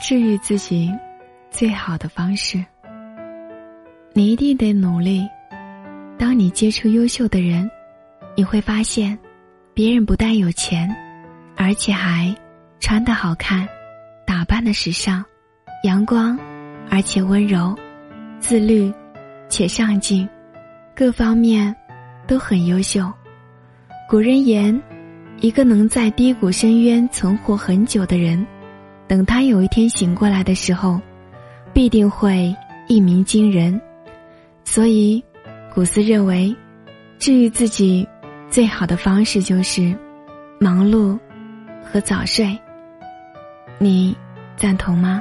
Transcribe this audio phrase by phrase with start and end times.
[0.00, 0.90] 治愈自己
[1.50, 2.64] 最好的方式，
[4.14, 5.28] 你一定得努力。
[6.18, 7.70] 当你接触优秀的人，
[8.34, 9.16] 你会发现，
[9.74, 10.88] 别人不但有钱，
[11.54, 12.34] 而且还
[12.80, 13.68] 穿得好看，
[14.26, 15.22] 打扮的时尚，
[15.84, 16.38] 阳光，
[16.88, 17.76] 而且温柔，
[18.38, 18.90] 自律，
[19.50, 20.26] 且上进，
[20.96, 21.76] 各方面
[22.26, 23.06] 都很优秀。
[24.08, 24.82] 古人言，
[25.40, 28.46] 一个能在低谷深渊存活很久的人。
[29.10, 31.00] 等他有一天醒过来的时候，
[31.72, 32.54] 必定会
[32.86, 33.78] 一鸣惊人。
[34.62, 35.20] 所以，
[35.74, 36.54] 古斯认为，
[37.18, 38.08] 治愈自己
[38.48, 39.92] 最好的方式就是
[40.60, 41.18] 忙碌
[41.82, 42.56] 和早睡。
[43.80, 44.16] 你
[44.56, 45.20] 赞同吗？